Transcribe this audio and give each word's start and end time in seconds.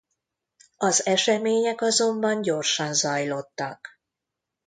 Az 0.77 1.05
események 1.05 1.81
azonban 1.81 2.41
gyorsan 2.41 2.93
zajlottak. 2.93 3.99